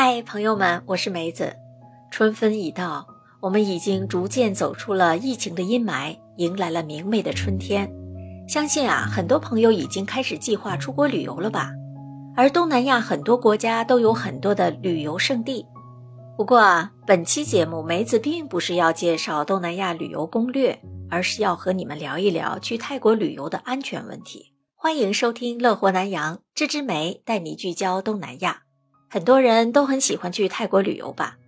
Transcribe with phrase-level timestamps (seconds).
[0.00, 1.56] 嗨，朋友们，我是梅子。
[2.08, 3.04] 春分已到，
[3.40, 7.92] 我们已经逐渐走出了疫情的阴霾，迎来了明媚的春天。
[8.46, 11.72] 相信啊，很多朋友已经开始计划出国旅游了吧？
[12.36, 15.66] 而东南亚很多国家都有很多的旅游胜地。
[16.36, 20.80] 不过啊，本期节目梅子并不是要介绍东南亚旅游攻略，
[21.10, 24.54] 而是要和你们聊一聊去泰国旅游的安全问题。
[24.76, 28.67] 欢迎收听《乐活南洋》，芝芝梅带你聚焦东南亚。
[29.10, 31.38] 很多人都很喜欢去泰国旅游吧，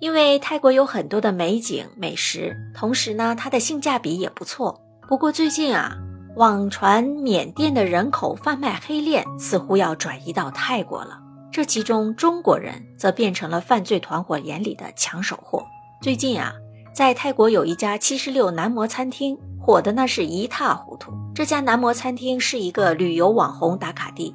[0.00, 4.80] 因为泰国有很多的美景美食，同时呢，它的性价比也不错。
[5.08, 5.96] 不过最近啊，
[6.34, 11.20] 网传缅甸的人口贩卖黑链似乎要转移到泰国了，
[11.52, 15.64] 这其中中国人则变成了犯罪团伙眼里的抢手货。
[16.02, 16.52] 最近啊，
[16.92, 21.12] 在泰国有一家七十六男模餐厅，火的那是一塌糊涂。
[21.32, 24.34] 这家男模餐厅是一个旅游网红打卡地。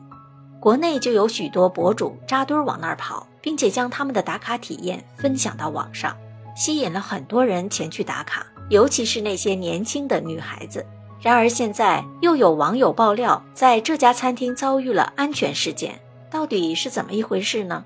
[0.59, 6.15] 国内就有许多博主扎堆往那儿跑，并且将他们的打卡体验分享到网上，
[6.55, 10.85] 吸引了很多人前去打卡，尤其是那些年轻的女孩子。
[11.21, 17.83] 然而现在又有网友爆料，在这家餐厅遭遇了安全事件，到底是怎么一回事呢？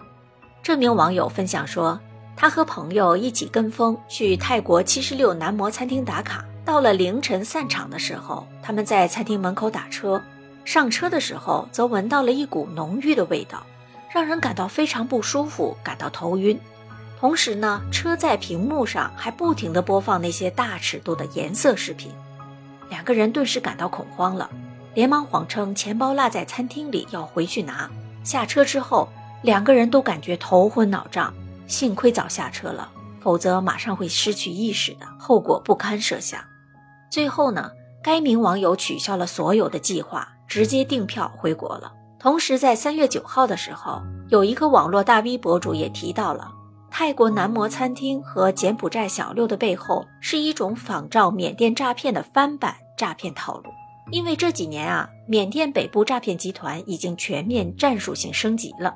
[0.64, 2.00] 这名网友分享说，
[2.36, 10.20] 他和朋友一起跟风去泰国七十六男模餐厅打卡，到了凌晨散场的时候，他们在餐厅门口打车。
[10.66, 13.66] 上车的时候，则闻到了一股浓郁的味道，
[14.14, 16.60] 让人感到非常不舒服，感到头晕。
[17.20, 22.12] 同时呢，车载屏幕上还不停地播放那些大尺度的颜色视频。
[22.90, 24.50] 两个人顿时感到恐慌了，
[24.94, 27.90] 连忙谎称钱包落在餐厅里，要回去拿。
[28.24, 29.08] 下车之后，
[29.42, 31.34] 两个人都感觉头昏脑胀，
[31.66, 32.90] 幸亏早下车了，
[33.22, 36.40] 否则马上会失去意识的，后果不堪设想。
[37.10, 37.72] 最后呢，
[38.04, 40.33] 该名网友取消了所有的计划。
[40.48, 41.92] 直接订票回国了。
[42.20, 46.52] 同时，在三月九号的时候，有一个网络大 V 博主也提到了
[46.90, 53.70] 泰国男模餐厅和柬埔寨小六的背后是一种仿照缅甸诈骗的翻版诈骗套路。
[54.12, 58.96] 因为这几年啊，缅甸北部诈骗集团已经全面战术性升级了，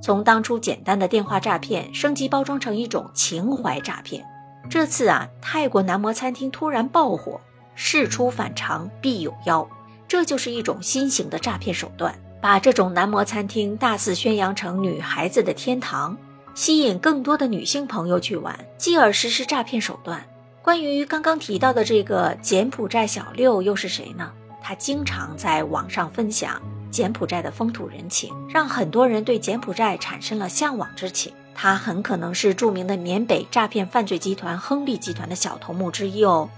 [0.00, 4.24] 从当初简单的电话诈骗升级包装成一种情怀诈骗。
[4.70, 7.40] 这次啊，泰国男模餐厅突然爆火，
[7.74, 9.68] 事出反常必有妖。
[10.08, 16.16] 这就是一种新型的诈骗手段，把这种男模餐厅大肆宣扬成女孩子的天堂，
[16.54, 20.24] 吸引更多的女性朋友去玩，继而实施诈骗手段。
[20.62, 24.30] 关于刚刚提到的这个柬埔寨小六又是谁呢？
[24.62, 31.32] 他经常在网上分享柬埔寨的风土人情，让很多人对柬埔寨产生了向往之情。
[31.54, 36.50] 他很可能是著名的缅北诈骗犯罪集团亨利集团的小头目之一哦。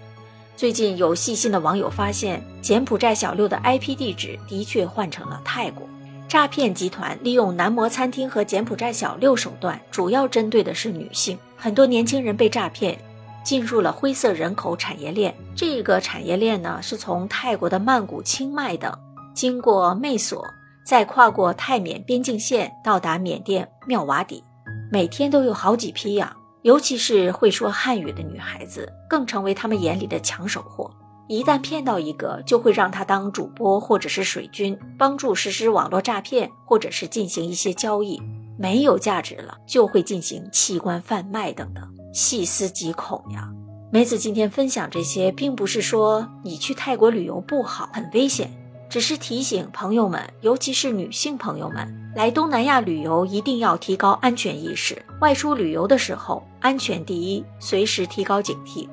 [0.58, 5.88] 最近有细心的网友发现，柬埔寨小六的 IP 地址的确换成了泰国。
[6.26, 11.38] 诈骗集团利用男模餐厅和柬埔寨小六手段，主要针对的是女性。
[11.56, 12.98] 很多年轻人被诈骗，
[13.44, 15.32] 进入了灰色人口产业链。
[15.54, 18.92] 这个产业链呢，是从泰国的曼谷、清迈等，
[19.32, 20.44] 经过魅索，
[20.84, 24.42] 再跨过泰缅边境线，到达缅甸妙瓦底。
[24.90, 26.34] 每天都有好几批呀。
[26.68, 30.90] 尤其是会说汉语的女孩子，更成为他们眼里的抢手货。
[31.26, 38.20] 一旦骗到一个，就会让他当主播或者是水军，帮助实施网络诈骗，或者是进行一些交易。
[38.58, 41.82] 没有价值了，就会进行器官贩卖等等。
[42.12, 43.48] 细思极恐呀！
[43.90, 48.50] 梅子今天分享这些，并不是说你去泰国旅游不好，很危险。
[48.88, 55.00] 只是提醒朋友们，尤其是女性朋友们，来东南亚旅游一定要提高安全意识。
[55.20, 58.88] 外出旅游的时候，安全第一，随时提高警惕。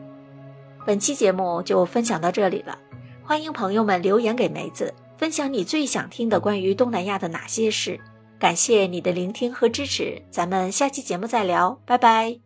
[0.85, 2.77] 本期节目就分享到这里了，
[3.23, 7.99] 欢迎朋友们留言给梅子，分享你最想听的关于东南亚的哪些事。
[8.37, 12.44] 感谢你的聆听和支持，咱们下期节目再聊，拜拜。